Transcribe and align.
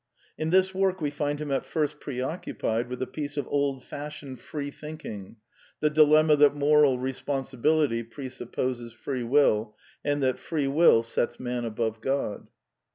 In 0.35 0.49
this 0.49 0.73
work 0.73 0.99
we 0.99 1.11
find 1.11 1.39
him 1.39 1.51
at 1.51 1.63
first 1.63 1.99
preoccupied 1.99 2.89
with 2.89 3.03
a 3.03 3.05
piec^ 3.05 3.37
of 3.37 3.45
old 3.49 3.83
fashioned 3.83 4.39
f 4.39 4.51
reethinking: 4.51 5.35
the 5.79 5.91
dilemma 5.91 6.35
that 6.37 6.55
moral 6.55 6.97
responsibility 6.97 8.01
presupposes 8.01 8.93
free 8.93 9.21
will, 9.23 9.75
and 10.03 10.23
that 10.23 10.39
free 10.39 10.65
will 10.67 11.03
sets 11.03 11.39
man 11.39 11.65
above 11.65 12.01
God. 12.01 12.47